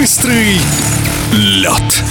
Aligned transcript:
Быстрый 0.00 0.60
лед. 1.31 2.03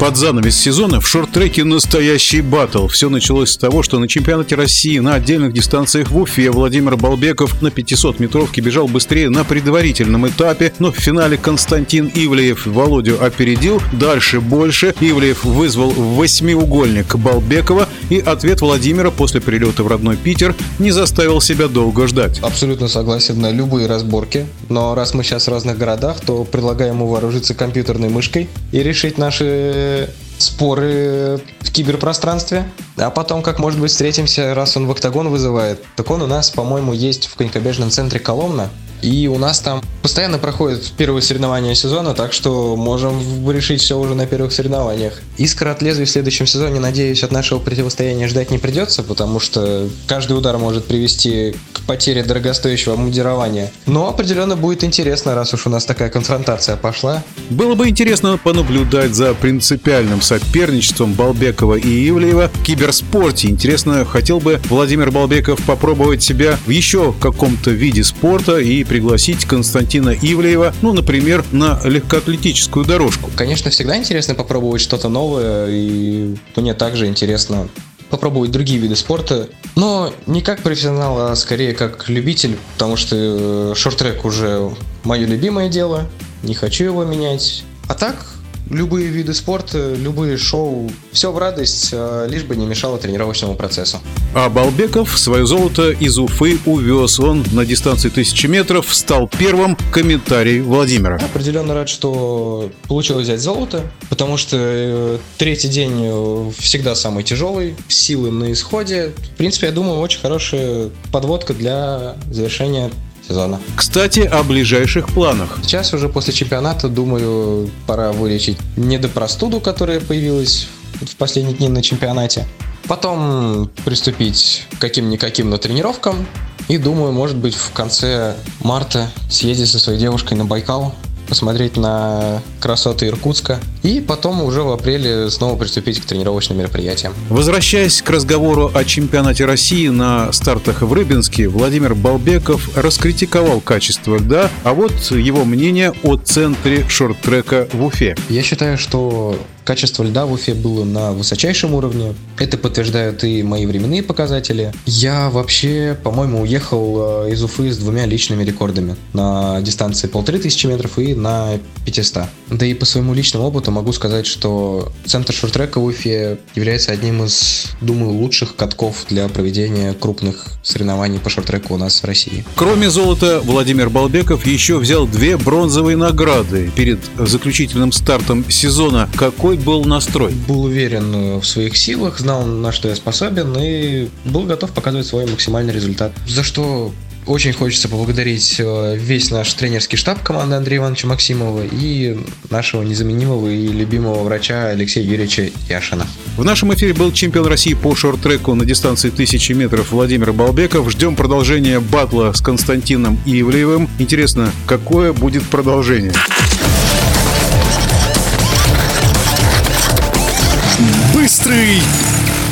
Под 0.00 0.16
занавес 0.16 0.56
сезона 0.56 0.98
в 0.98 1.06
шорт-треке 1.06 1.62
настоящий 1.62 2.40
батл. 2.40 2.86
Все 2.86 3.10
началось 3.10 3.50
с 3.50 3.58
того, 3.58 3.82
что 3.82 3.98
на 3.98 4.08
чемпионате 4.08 4.54
России 4.54 4.98
на 4.98 5.14
отдельных 5.14 5.52
дистанциях 5.52 6.10
в 6.10 6.16
Уфе 6.16 6.50
Владимир 6.50 6.96
Балбеков 6.96 7.60
на 7.60 7.68
500-метровке 7.68 8.62
бежал 8.62 8.88
быстрее 8.88 9.28
на 9.28 9.44
предварительном 9.44 10.26
этапе, 10.26 10.72
но 10.78 10.90
в 10.90 10.96
финале 10.96 11.36
Константин 11.36 12.10
Ивлеев 12.14 12.66
Володю 12.66 13.22
опередил. 13.22 13.82
Дальше 13.92 14.40
больше. 14.40 14.94
Ивлеев 15.00 15.44
вызвал 15.44 15.90
восьмиугольник 15.90 17.16
Балбекова, 17.16 17.86
и 18.08 18.20
ответ 18.20 18.62
Владимира 18.62 19.10
после 19.10 19.42
прилета 19.42 19.82
в 19.82 19.88
родной 19.88 20.16
Питер 20.16 20.54
не 20.78 20.92
заставил 20.92 21.42
себя 21.42 21.68
долго 21.68 22.06
ждать. 22.06 22.38
Абсолютно 22.38 22.88
согласен 22.88 23.38
на 23.38 23.50
любые 23.50 23.86
разборки, 23.86 24.46
но 24.70 24.94
раз 24.94 25.12
мы 25.12 25.24
сейчас 25.24 25.46
в 25.46 25.50
разных 25.50 25.76
городах, 25.76 26.20
то 26.20 26.44
предлагаем 26.44 26.94
ему 26.94 27.08
вооружиться 27.08 27.52
компьютерной 27.52 28.08
мышкой 28.08 28.48
и 28.72 28.82
решить 28.82 29.18
наши 29.18 30.08
споры 30.38 31.40
в 31.60 31.70
киберпространстве. 31.70 32.66
А 32.96 33.10
потом, 33.10 33.42
как 33.42 33.58
может 33.58 33.80
быть, 33.80 33.90
встретимся, 33.90 34.54
раз 34.54 34.76
он 34.76 34.86
в 34.86 34.90
октагон 34.90 35.28
вызывает. 35.28 35.82
Так 35.96 36.10
он 36.10 36.22
у 36.22 36.26
нас, 36.26 36.50
по-моему, 36.50 36.92
есть 36.92 37.26
в 37.26 37.36
конькобежном 37.36 37.90
центре 37.90 38.20
Коломна. 38.20 38.70
И 39.02 39.28
у 39.28 39.38
нас 39.38 39.60
там 39.60 39.82
постоянно 40.02 40.38
проходят 40.38 40.92
первые 40.96 41.22
соревнования 41.22 41.74
сезона, 41.74 42.14
так 42.14 42.32
что 42.32 42.76
можем 42.76 43.50
решить 43.50 43.82
все 43.82 43.98
уже 43.98 44.14
на 44.14 44.26
первых 44.26 44.52
соревнованиях. 44.52 45.20
Искра 45.36 45.70
от 45.70 45.82
лезвия 45.82 46.06
в 46.06 46.10
следующем 46.10 46.46
сезоне, 46.46 46.80
надеюсь, 46.80 47.22
от 47.22 47.32
нашего 47.32 47.58
противостояния 47.58 48.28
ждать 48.28 48.50
не 48.50 48.58
придется, 48.58 49.02
потому 49.02 49.40
что 49.40 49.88
каждый 50.06 50.36
удар 50.36 50.56
может 50.58 50.86
привести 50.86 51.54
к 51.72 51.80
потере 51.82 52.22
дорогостоящего 52.22 52.96
мундирования. 52.96 53.70
Но 53.86 54.08
определенно 54.08 54.56
будет 54.56 54.84
интересно, 54.84 55.34
раз 55.34 55.54
уж 55.54 55.66
у 55.66 55.70
нас 55.70 55.84
такая 55.84 56.08
конфронтация 56.08 56.76
пошла. 56.76 57.22
Было 57.50 57.74
бы 57.74 57.88
интересно 57.88 58.38
понаблюдать 58.42 59.14
за 59.14 59.34
принципиальным 59.34 60.22
соперничеством 60.22 61.14
Балбекова 61.14 61.74
и 61.74 62.08
Ивлеева 62.08 62.50
в 62.52 62.62
киберспорте. 62.64 63.48
Интересно, 63.48 64.04
хотел 64.04 64.40
бы 64.40 64.60
Владимир 64.68 65.10
Балбеков 65.10 65.62
попробовать 65.64 66.22
себя 66.22 66.58
в 66.66 66.70
еще 66.70 67.14
каком-то 67.20 67.70
виде 67.70 68.04
спорта 68.04 68.58
и 68.58 68.84
пригласить 68.90 69.44
Константина 69.44 70.16
Ивлеева, 70.20 70.74
ну, 70.82 70.92
например, 70.92 71.44
на 71.52 71.80
легкоатлетическую 71.84 72.84
дорожку. 72.84 73.30
Конечно, 73.36 73.70
всегда 73.70 73.96
интересно 73.96 74.34
попробовать 74.34 74.80
что-то 74.80 75.08
новое, 75.08 75.68
и 75.70 76.34
мне 76.56 76.74
также 76.74 77.06
интересно 77.06 77.68
попробовать 78.08 78.50
другие 78.50 78.80
виды 78.80 78.96
спорта, 78.96 79.48
но 79.76 80.12
не 80.26 80.42
как 80.42 80.62
профессионал, 80.62 81.30
а 81.30 81.36
скорее 81.36 81.72
как 81.72 82.08
любитель, 82.08 82.58
потому 82.72 82.96
что 82.96 83.14
э, 83.14 83.74
шорт-трек 83.76 84.24
уже 84.24 84.72
мое 85.04 85.24
любимое 85.24 85.68
дело, 85.68 86.10
не 86.42 86.54
хочу 86.54 86.82
его 86.82 87.04
менять. 87.04 87.62
А 87.86 87.94
так, 87.94 88.26
любые 88.70 89.08
виды 89.08 89.34
спорта, 89.34 89.94
любые 89.94 90.36
шоу, 90.36 90.90
все 91.12 91.32
в 91.32 91.38
радость, 91.38 91.90
а 91.92 92.26
лишь 92.26 92.44
бы 92.44 92.56
не 92.56 92.66
мешало 92.66 92.98
тренировочному 92.98 93.56
процессу. 93.56 93.98
А 94.34 94.48
Балбеков 94.48 95.18
свое 95.18 95.44
золото 95.44 95.90
из 95.90 96.18
Уфы 96.18 96.58
увез. 96.64 97.18
Он 97.20 97.44
на 97.52 97.66
дистанции 97.66 98.08
тысячи 98.08 98.46
метров 98.46 98.94
стал 98.94 99.28
первым. 99.28 99.76
Комментарий 99.92 100.60
Владимира. 100.60 101.16
Определенно 101.16 101.74
рад, 101.74 101.88
что 101.88 102.70
получилось 102.88 103.24
взять 103.24 103.40
золото, 103.40 103.82
потому 104.08 104.36
что 104.36 104.56
э, 104.58 105.18
третий 105.36 105.68
день 105.68 105.94
э, 106.04 106.50
всегда 106.58 106.94
самый 106.94 107.24
тяжелый, 107.24 107.74
силы 107.88 108.30
на 108.30 108.52
исходе. 108.52 109.12
В 109.34 109.36
принципе, 109.36 109.66
я 109.66 109.72
думаю, 109.72 109.98
очень 109.98 110.20
хорошая 110.20 110.90
подводка 111.10 111.54
для 111.54 112.16
завершения 112.30 112.90
сезона. 113.30 113.60
Кстати, 113.76 114.20
о 114.20 114.42
ближайших 114.42 115.08
планах. 115.08 115.58
Сейчас 115.62 115.94
уже 115.94 116.08
после 116.08 116.32
чемпионата, 116.34 116.88
думаю, 116.88 117.70
пора 117.86 118.12
вылечить 118.12 118.58
недопростуду, 118.76 119.60
которая 119.60 120.00
появилась 120.00 120.68
в 121.00 121.16
последние 121.16 121.56
дни 121.56 121.68
на 121.68 121.82
чемпионате. 121.82 122.46
Потом 122.88 123.70
приступить 123.84 124.66
к 124.76 124.80
каким-никаким 124.80 125.48
на 125.48 125.58
тренировкам. 125.58 126.26
И 126.68 126.78
думаю, 126.78 127.12
может 127.12 127.36
быть, 127.36 127.54
в 127.54 127.72
конце 127.72 128.36
марта 128.62 129.10
съездить 129.28 129.68
со 129.68 129.78
своей 129.78 129.98
девушкой 129.98 130.34
на 130.34 130.44
Байкал, 130.44 130.94
посмотреть 131.30 131.78
на 131.78 132.42
красоты 132.60 133.06
Иркутска 133.06 133.60
и 133.82 134.00
потом 134.00 134.42
уже 134.42 134.62
в 134.62 134.70
апреле 134.70 135.30
снова 135.30 135.56
приступить 135.56 136.00
к 136.00 136.04
тренировочным 136.04 136.58
мероприятиям. 136.58 137.14
Возвращаясь 137.30 138.02
к 138.02 138.10
разговору 138.10 138.70
о 138.74 138.84
чемпионате 138.84 139.46
России 139.46 139.88
на 139.88 140.32
стартах 140.32 140.82
в 140.82 140.92
Рыбинске, 140.92 141.48
Владимир 141.48 141.94
Балбеков 141.94 142.76
раскритиковал 142.76 143.60
качество 143.60 144.16
льда, 144.16 144.50
а 144.64 144.74
вот 144.74 144.92
его 145.12 145.44
мнение 145.44 145.94
о 146.02 146.16
центре 146.16 146.84
шорт-трека 146.88 147.68
в 147.72 147.84
Уфе. 147.84 148.16
Я 148.28 148.42
считаю, 148.42 148.76
что 148.76 149.38
Качество 149.64 150.02
льда 150.02 150.26
в 150.26 150.32
Уфе 150.32 150.54
было 150.54 150.84
на 150.84 151.12
высочайшем 151.12 151.74
уровне. 151.74 152.14
Это 152.38 152.58
подтверждают 152.58 153.24
и 153.24 153.42
мои 153.42 153.66
временные 153.66 154.02
показатели. 154.02 154.72
Я 154.86 155.30
вообще, 155.30 155.96
по-моему, 156.02 156.40
уехал 156.42 157.26
э, 157.26 157.32
из 157.32 157.42
Уфы 157.42 157.70
с 157.70 157.78
двумя 157.78 158.06
личными 158.06 158.44
рекордами 158.44 158.96
на 159.12 159.60
дистанции 159.60 160.06
полторы 160.08 160.38
тысячи 160.38 160.66
метров 160.66 160.98
и 160.98 161.14
на 161.14 161.58
500. 161.84 162.24
Да 162.50 162.66
и 162.66 162.74
по 162.74 162.84
своему 162.84 163.14
личному 163.14 163.46
опыту 163.46 163.70
могу 163.70 163.92
сказать, 163.92 164.26
что 164.26 164.92
центр 165.04 165.32
шорт-трека 165.32 165.78
в 165.78 165.84
Уфе 165.84 166.38
является 166.54 166.92
одним 166.92 167.24
из, 167.24 167.66
думаю, 167.80 168.12
лучших 168.12 168.56
катков 168.56 169.06
для 169.08 169.28
проведения 169.28 169.94
крупных 169.94 170.48
соревнований 170.62 171.18
по 171.18 171.30
шорт-треку 171.30 171.74
у 171.74 171.76
нас 171.78 172.02
в 172.02 172.04
России. 172.04 172.44
Кроме 172.56 172.90
золота, 172.90 173.40
Владимир 173.44 173.90
Балбеков 173.90 174.46
еще 174.46 174.78
взял 174.78 175.06
две 175.06 175.36
бронзовые 175.36 175.96
награды 175.96 176.70
перед 176.74 176.98
заключительным 177.18 177.92
стартом 177.92 178.44
сезона. 178.50 179.08
Какой 179.16 179.49
был 179.56 179.84
настрой? 179.84 180.32
Был 180.48 180.64
уверен 180.64 181.14
э, 181.14 181.36
в 181.38 181.44
своих 181.44 181.76
силах, 181.76 182.18
знал, 182.18 182.44
на 182.44 182.72
что 182.72 182.88
я 182.88 182.96
способен 182.96 183.56
и 183.58 184.08
был 184.24 184.44
готов 184.44 184.72
показывать 184.72 185.06
свой 185.06 185.26
максимальный 185.26 185.72
результат. 185.72 186.12
За 186.26 186.42
что 186.42 186.92
очень 187.26 187.52
хочется 187.52 187.88
поблагодарить 187.88 188.56
э, 188.58 188.96
весь 188.96 189.30
наш 189.30 189.52
тренерский 189.54 189.96
штаб 189.96 190.22
команды 190.22 190.56
Андрея 190.56 190.80
Ивановича 190.80 191.06
Максимова 191.06 191.62
и 191.70 192.18
нашего 192.50 192.82
незаменимого 192.82 193.48
и 193.48 193.68
любимого 193.68 194.22
врача 194.22 194.68
Алексея 194.68 195.04
Юрьевича 195.04 195.50
Яшина. 195.68 196.06
В 196.36 196.44
нашем 196.44 196.72
эфире 196.74 196.94
был 196.94 197.12
чемпион 197.12 197.46
России 197.46 197.74
по 197.74 197.94
шорт-треку 197.94 198.54
на 198.54 198.64
дистанции 198.64 199.08
1000 199.08 199.54
метров 199.54 199.92
Владимир 199.92 200.32
Балбеков. 200.32 200.90
Ждем 200.90 201.14
продолжения 201.14 201.80
батла 201.80 202.32
с 202.32 202.40
Константином 202.40 203.18
Ивлеевым. 203.26 203.88
Интересно, 203.98 204.50
какое 204.66 205.12
будет 205.12 205.44
продолжение? 205.44 206.12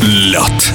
Лед. 0.03 0.73